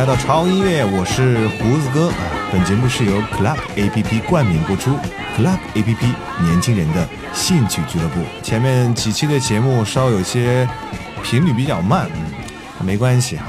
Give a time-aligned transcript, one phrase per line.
[0.00, 2.16] 来到潮音乐，我是胡子哥啊。
[2.50, 4.92] 本节目是由 Club A P P 冠名播出
[5.36, 6.06] ，Club A P P
[6.42, 8.24] 年轻人的兴趣俱乐部。
[8.42, 10.66] 前面几期的节目稍有些
[11.22, 13.44] 频率比较慢，嗯，没关系哈。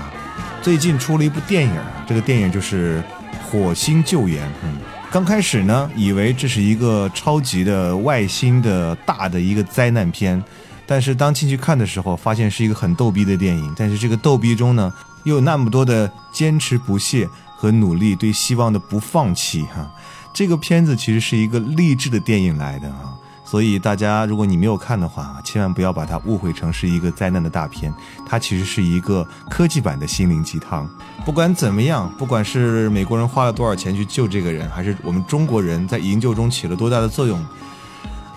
[0.61, 1.73] 最近出了一部电影，
[2.05, 3.01] 这个电影就是
[3.49, 4.45] 《火星救援》。
[4.65, 4.75] 嗯，
[5.09, 10.43] 刚开始呢，以为这是一个超级的外星的大的一个灾难片。
[10.85, 13.73] 但是当进去看的时候，发现是一个很逗逼的电影。
[13.77, 14.91] 但是这个逗逼中呢，
[15.23, 19.91] 又有那么多的坚持不懈和努力，对希望的不放弃哈。
[20.33, 23.13] 这个片子其实是一个励志的电影来的啊。
[23.43, 27.93] 所以大家如果你没有看的话，千万不要把它误会成是一个灾难的大片。
[28.25, 30.89] 它其实是一个科技版的心灵鸡汤。
[31.25, 37.45] 不管怎么样，不管是美国人花了多少钱去救这个人，还是我们中国人在营救中起了多大的作用。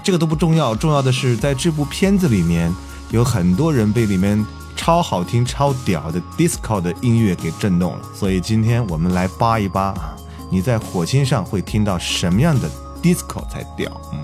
[0.03, 2.75] 这个都不重要，重要的是在这部片子里面，
[3.11, 4.45] 有很多人被里面
[4.77, 8.01] 超好听、超屌的 disco 的音乐给震动了。
[8.15, 10.17] 所以今天我们来扒一扒啊，
[10.51, 12.69] 你在火星上会听到什么样的
[13.03, 13.91] disco 才屌？
[14.13, 14.21] 嗯，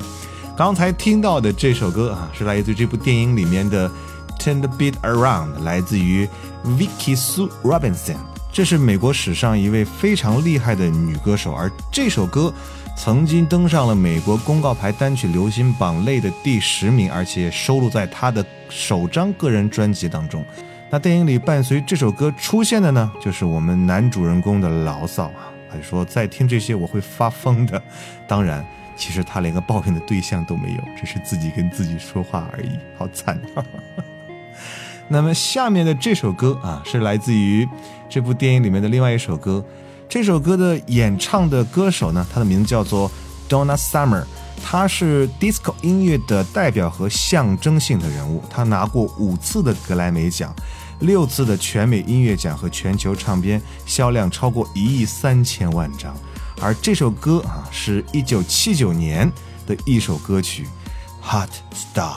[0.56, 3.88] 刚才听到的这首歌啊，是来自于这部电影里面的
[4.38, 6.29] 《Turn the Beat Around》，来自于
[6.64, 8.17] Vicky Sue Robinson，
[8.53, 12.53] 这是美国史上一位非常厉害的女歌手，而这首歌。
[12.97, 20.45] 曾经登上了美国公告牌单曲流行榜类的第十名，而且收录在他的首张个人专辑当中。
[20.91, 27.83] 那电影里伴随这首歌出现的呢，就是我们男主人公的牢骚啊，他说再听这些我会发疯的。
[28.29, 28.65] 当然，
[28.97, 33.41] 其实他连个抱怨的对象都没有，只是自己跟自己说话而已，好惨。
[35.09, 37.67] 那么下面的这首歌啊，是来自于
[38.09, 39.65] 这部电影里面的另外一首歌。
[40.11, 43.09] 这首歌的演唱的歌手呢，他的名字叫做
[43.49, 44.25] Donna Summer，
[44.61, 48.43] 他是 disco 音乐的代表和象征性的人物。
[48.51, 50.53] 他拿过五次的格莱美奖，
[50.99, 56.13] 六次的全美音乐奖和全球唱片销量超过一亿三千万张。
[56.61, 59.31] 而这首歌啊，是一九七九年
[59.65, 60.67] 的一首歌曲
[61.25, 62.15] 《Hot Star》。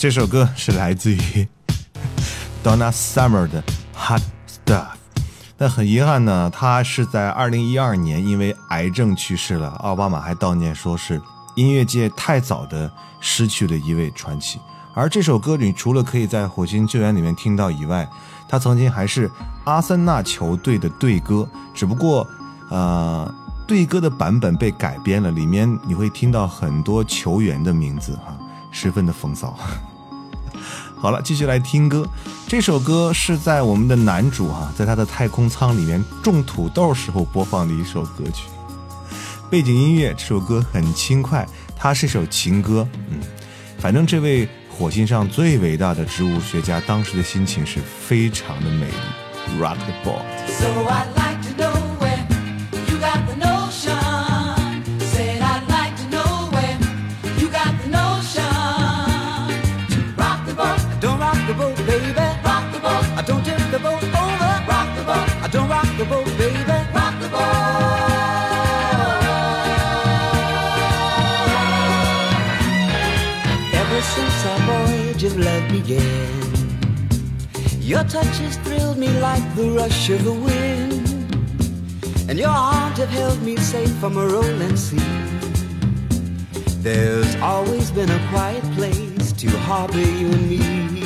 [0.00, 1.46] 这首歌是来自于
[2.64, 3.62] Donna Summer 的
[3.94, 4.92] Hot Stuff。
[5.58, 9.68] 但很遗憾呢，他是在二零一二年因为癌症去世了。
[9.82, 11.20] 奥巴马还悼念说是
[11.54, 12.90] 音乐界太早的
[13.20, 14.58] 失去了一位传奇。
[14.94, 18.08] 而这首歌你除了可以在《火星救援》里面听到以外，
[18.48, 19.30] 他曾经还是
[19.64, 22.26] 阿森纳球队的队歌，只不过，
[22.70, 23.30] 呃，
[23.66, 28.34] 队歌的版本被改编了，里面你会听到很多球员的名字哈。
[28.72, 29.54] 十分的风骚。
[31.00, 32.06] 好了，继续来听歌。
[32.46, 38.48] 这首歌是在我们的男主哈，在他的太空舱里面种土豆时候播放的一首歌曲。
[39.48, 42.86] 背景音乐，这首歌很轻快，它是一首情歌。
[43.08, 43.18] 嗯，
[43.78, 49.58] 反正这位火星上最伟大的植物学家当时的心情是非常的美丽。
[49.58, 51.29] Rock the boat。
[75.36, 76.28] Began.
[77.80, 81.08] Your touch has thrilled me like the rush of the wind,
[82.28, 84.98] and your arms have held me safe from a rolling sea.
[86.82, 90.99] There's always been a quiet place to harbor you and me.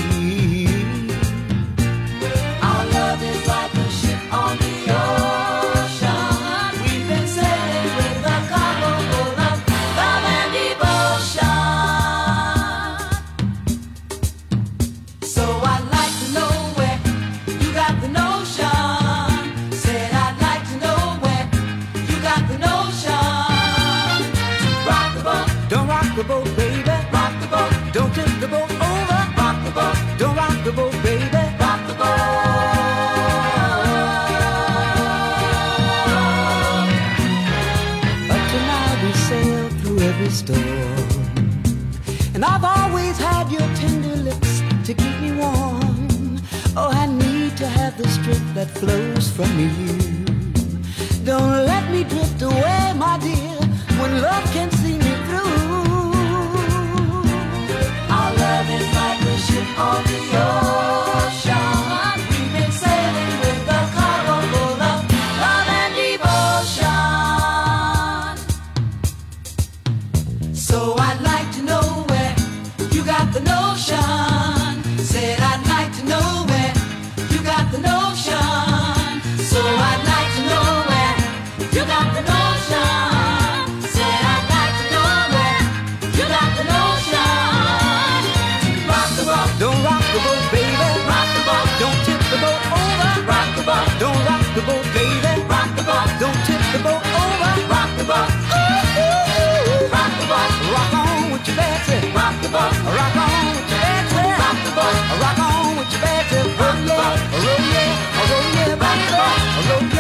[102.55, 104.39] Rock on with your bad self.
[104.39, 104.95] Rock the boat.
[105.19, 107.19] Rock on with your bad Rock the boat.
[107.43, 109.83] Roll yeah, roll yeah, rock the boat.
[109.83, 109.94] Roll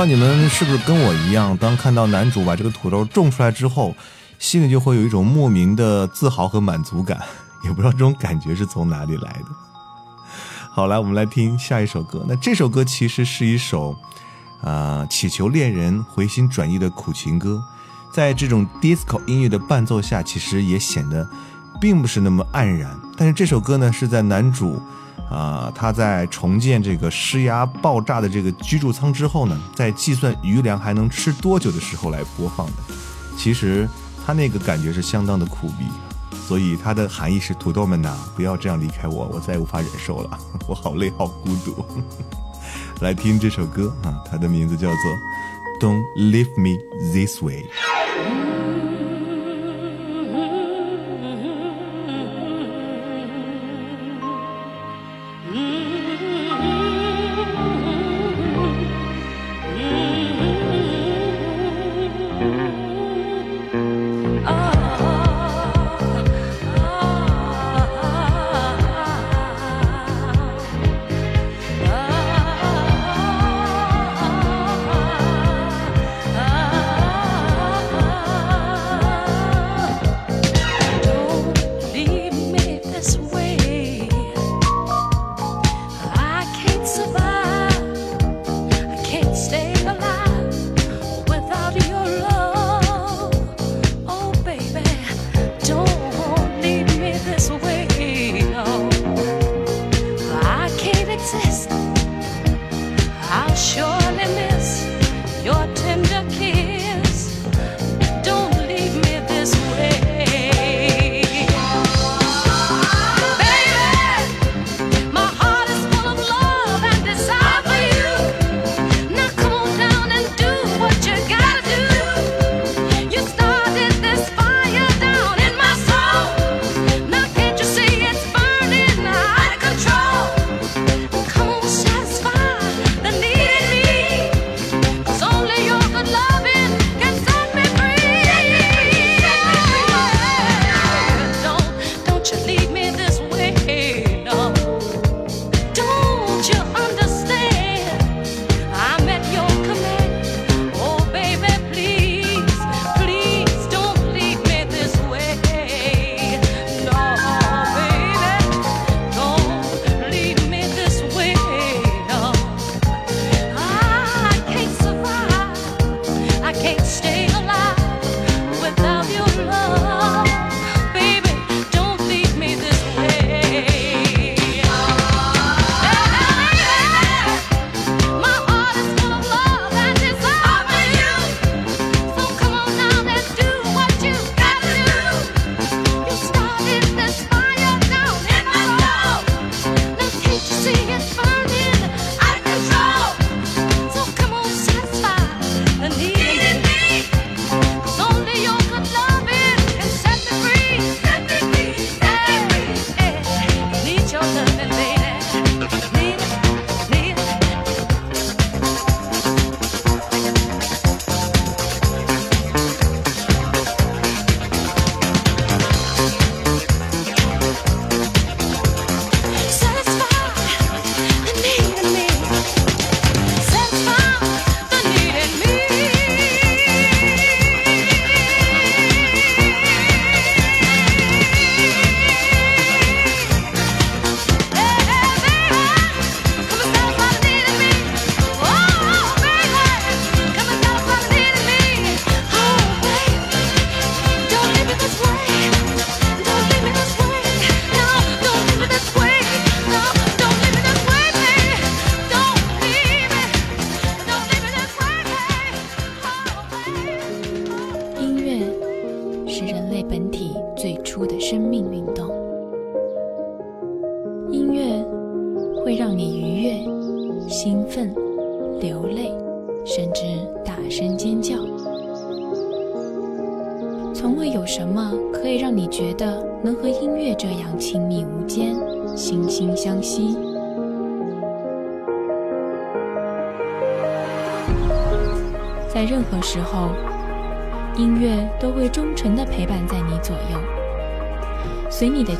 [0.00, 3.94] 道你们是不是跟我一样，当看到男主把这个土豆种出来之后，
[4.38, 7.20] 心里就会有一种莫名的自豪和满足感，
[7.62, 9.44] 也不知道这种感觉是从哪里来的。
[10.70, 12.24] 好，来我们来听下一首歌。
[12.26, 13.94] 那这首歌其实是一首，
[14.62, 17.62] 啊，祈求恋人回心转意的苦情歌，
[18.10, 21.28] 在这种 disco 音乐的伴奏下，其实也显得
[21.78, 22.98] 并不是那么黯然。
[23.18, 24.80] 但是这首歌呢，是在男主。
[25.30, 32.72] 啊，他在重建这个施压爆炸的这个居住舱之后呢，在计算余粮还能吃多久的时候来播放的。
[33.38, 33.88] 其实
[34.26, 35.86] 他那个感觉是相当的苦逼，
[36.46, 40.38] 所以它的含义是：土豆们呐，不要这样离开我，我再也无法忍受了，
[40.68, 41.86] 我好累，好孤独。
[43.00, 44.96] 来听这首歌啊，它的名字叫做
[45.80, 46.76] 《Don't Leave Me
[47.12, 47.62] This Way》。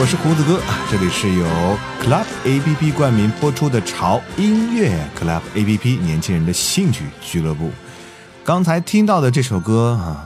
[0.00, 1.44] 我是胡子哥，啊这里是由
[2.00, 7.72] Club APP 冠名播出的潮音乐 Club APP 年轻人的兴趣俱乐部。
[8.44, 10.24] 刚才听到的这首歌啊，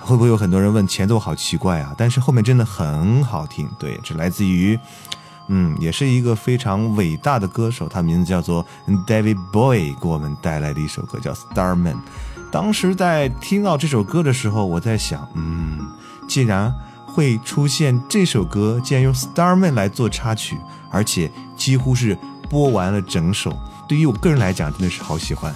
[0.00, 1.92] 会不会有很多人问前奏好奇怪啊？
[1.98, 3.68] 但是后面真的很好听。
[3.80, 4.78] 对，这来自于，
[5.48, 8.64] 嗯，也是一个非常伟大的歌手，他名字叫做
[9.08, 11.94] David Bowie，给我们带来的一首歌叫《Starman》。
[12.52, 15.80] 当时在听到这首歌的时候，我在想，嗯，
[16.28, 16.72] 既然
[17.12, 20.56] 会出现这首歌，竟然用 Starman 来做插曲，
[20.90, 22.16] 而且几乎是
[22.48, 23.56] 播完了整首，
[23.88, 25.54] 对于我个人来讲，真的是好喜欢。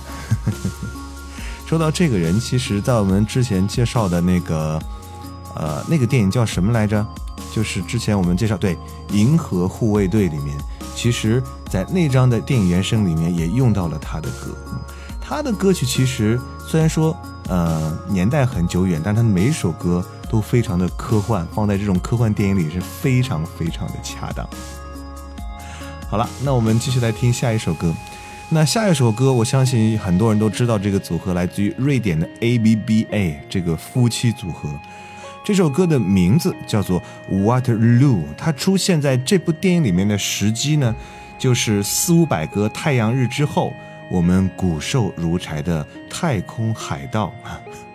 [1.67, 4.81] 说到这个人，其实在我们之前介绍的那个，
[5.55, 7.05] 呃，那个电影叫什么来着？
[7.53, 8.75] 就是之前我们介绍对
[9.13, 10.59] 《银河护卫队》里面，
[10.95, 14.57] 其实在那张的电影原声里面也用到了他的歌。
[15.21, 16.39] 他的歌曲其实
[16.69, 17.17] 虽然说
[17.49, 24.49] 呃年代很久远，但他每一首歌都非常的科幻，放在这种科幻电影里是非常非常的恰当。
[26.09, 27.93] 好了，那我们继续来听下一首歌。
[28.51, 34.69] 那下一首歌，我相信很多人都知道，这个组合来自于瑞典的 ABBA 这个夫妻组合。
[35.43, 37.03] 这首歌的名字叫做
[37.43, 37.99] 《Waterloo》，
[38.37, 40.95] 它出现在这部电影里面的时机呢，
[41.39, 43.73] 就是四五百个太阳日之后，
[44.11, 47.33] 我们骨瘦如柴的太空海盗，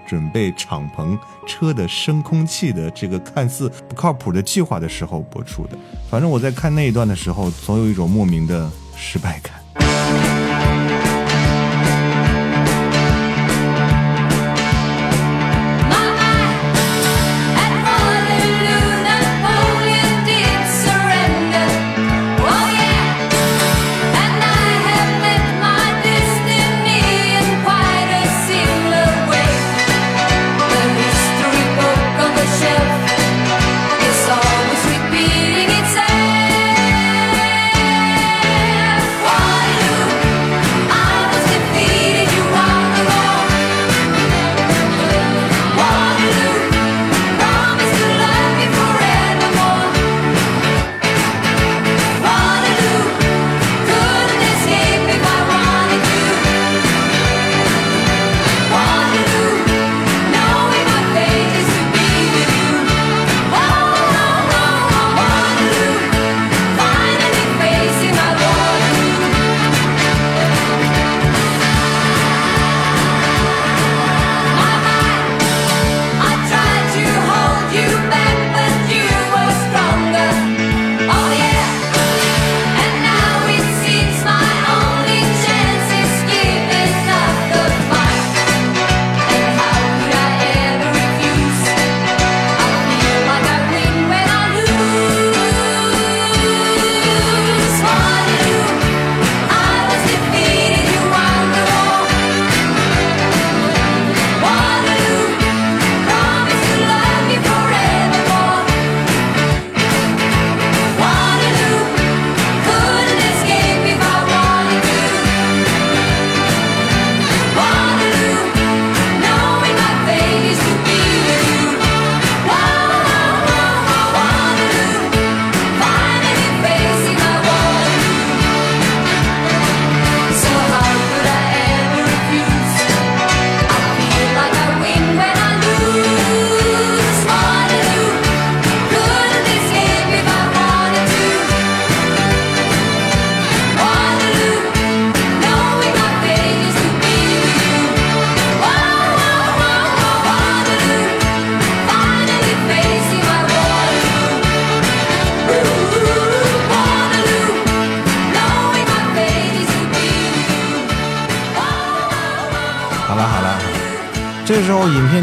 [0.10, 5.78] 准备敞篷车的升空器的这个看似不靠谱的计划的时候播出的。
[6.10, 9.59] 反正我在看那一段的时候，总有一种莫名的失败感。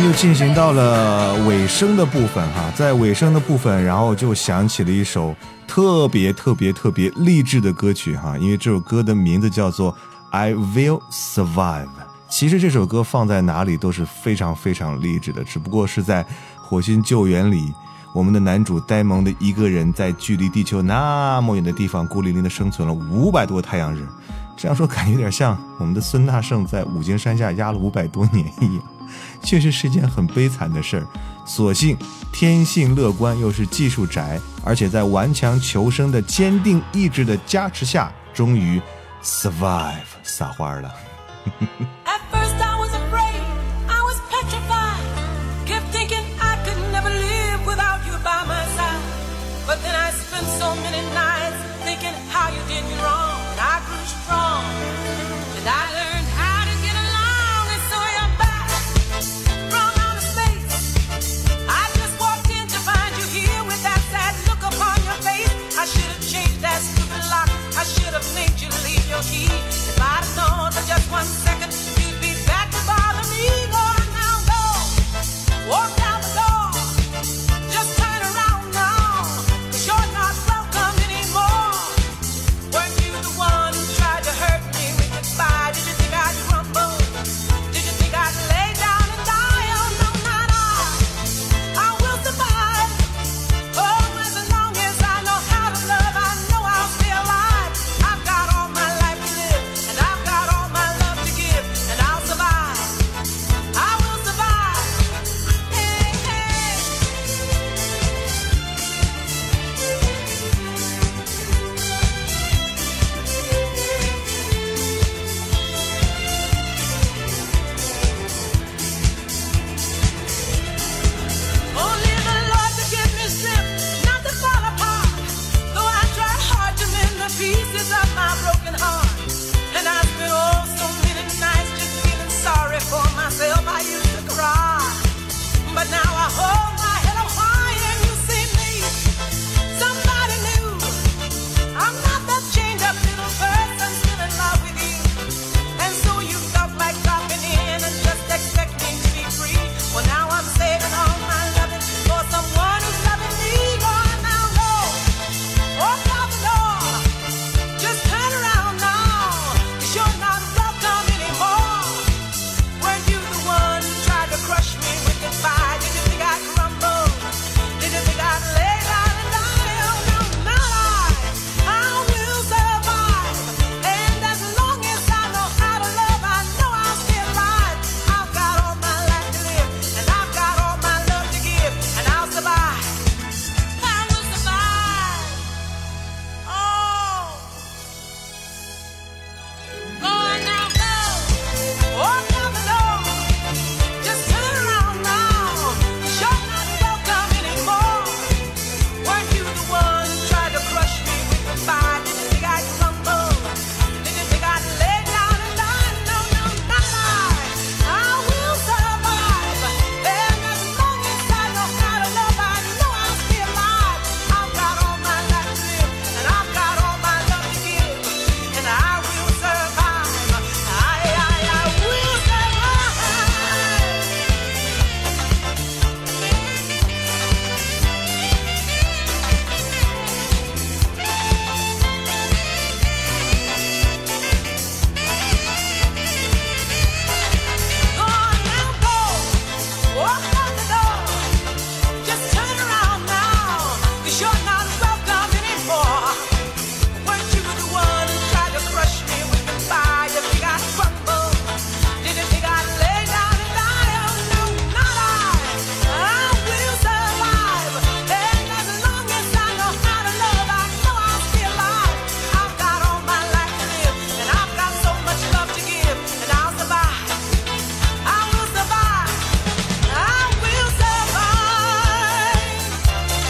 [0.00, 5.35] 就进行到了尾声的部分哈，在尾声的部分，然后就响起了一首
[5.66, 9.92] 特别特别特别励志的歌曲哈，因为这首歌的名字叫做
[10.30, 11.85] 《I Will Survive》。
[12.28, 17.72] 其实这首歌放在哪里都是非常非常励志的，只不过是在火星救援里，
[18.12, 24.06] 我们的男主呆萌的一个人在距离地球那么远的地方孤零零的生存了五百多太阳日。
[24.56, 28.85] 这样说感觉有点像我们的孙大圣在五经山下压了五百多年一样，
[29.42, 31.07] 确实是件很悲惨的事儿。
[31.46, 31.96] 所幸
[32.33, 38.81] 天性乐观，又是技术宅，而且在顽强求生的坚定意志的加持下，终于
[39.22, 40.92] survive 撒花了。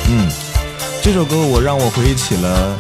[0.09, 0.31] 嗯
[1.03, 2.79] 这首歌我让我回忆起了，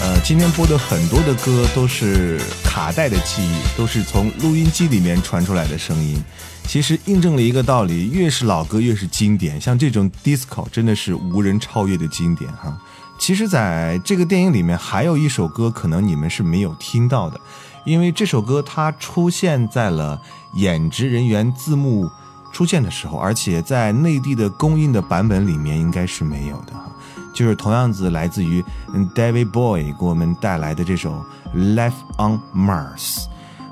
[0.00, 6.22] 呃，今天播的很多的歌都是卡带的记忆，都是从录音机里面传出来的声音。
[6.64, 9.60] 其实印证了一个道理：越是老歌越是经典。
[9.60, 12.76] 像这种 disco 真的是无人超越的经典哈。
[13.18, 17.40] 其实，在这个电影里面还有一首歌，可能你们是没有听到的，
[17.84, 20.20] 因为这首歌它出现在了
[20.54, 22.10] 演职人员字幕
[22.56, 26.90] 出现的时候，而且在内地的公映的版本里面应该是没有的哈。
[27.34, 31.22] 就是同样子来自于嗯 David Bowie 给我们带来的这首
[31.74, 33.24] 《Life on Mars》，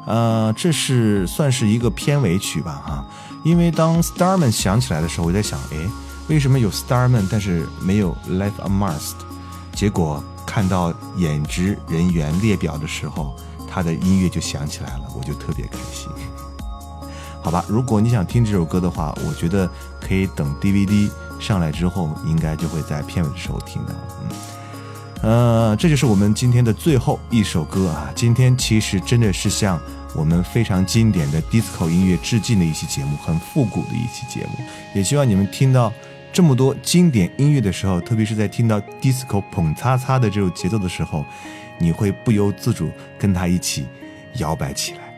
[0.05, 3.07] 呃，这是算是一个片尾曲吧哈。
[3.43, 5.89] 因为当 Starman 响起来的时候，我在想，诶，
[6.29, 9.13] 为什么有 Starman 但是没有 Life on Mars？
[9.73, 13.35] 结果看到演职人员列表的时候，
[13.67, 16.11] 他的音乐就响起来了，我就特别开心。
[17.45, 19.69] 好吧，如果你想听这首歌的话，我觉得
[20.01, 23.93] 可以等 DVD 上来之后，应该就会在片尾的时候听到。
[25.23, 28.11] 嗯，呃，这就是我们今天的最后一首歌啊。
[28.15, 29.79] 今天其实真的是向
[30.15, 34.65] 我们非常经典的 disco 音乐致敬的一期节目，很复古的一期节目。
[34.95, 35.93] 也希望你们听到
[36.33, 41.23] 这么多经典音乐的时候，特别是在听到 disco 捧擦擦的这种节奏的时候，
[41.79, 43.87] 你会不由自主跟它一起
[44.37, 45.14] 摇摆起来。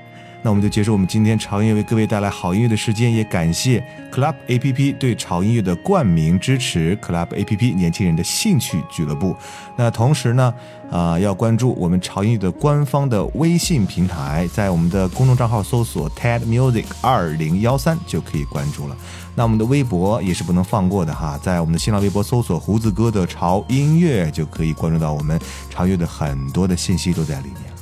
[0.47, 9.36] 那我们就结束我们今天潮音乐为各位带来好音乐的时间，也感谢 Club A P P 对潮音乐的冠名支持，Club A P P 年轻人的兴趣俱乐部。
[9.74, 10.55] 那同时呢，
[10.88, 18.97] 啊、要关注我们潮音乐的官方的微信平台，在我们的公众账号搜索 TED Music 二零幺三就可以关注了。
[19.34, 25.36] 那我们的微博也是不能放过的哈，在我们的新浪微博搜索胡子哥的潮音乐就可以关注到我们
[25.68, 27.75] 潮音乐的很多的信息都在里面。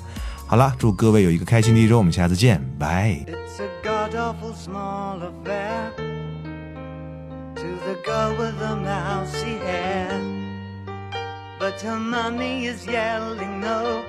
[0.48, 3.24] 好了，祝各位有一个开心的一周，我们下次见，拜。
[3.28, 5.92] It's a god awful small affair
[7.56, 10.10] to the girl with the mousy hair.
[11.60, 14.02] But her mummy is yelling no,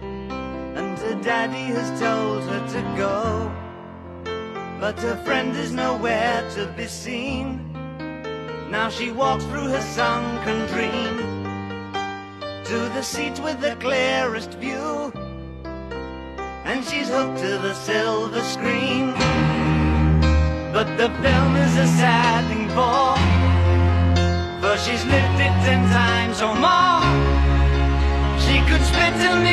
[0.00, 3.50] and her daddy has told her to go.
[4.80, 7.60] But her friend is nowhere to be seen.
[8.70, 11.18] Now she walks through her sunken dream
[12.64, 15.12] to the seat with the clearest view
[16.65, 19.13] and she's hooked to the silver screen.
[20.71, 23.15] But the film is a sad thing for,
[24.61, 27.03] for she's lived it ten times or more.
[28.45, 29.52] She could spit in the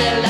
[0.00, 0.29] se la